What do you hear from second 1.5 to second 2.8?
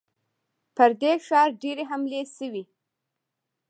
ډېرې حملې شوي.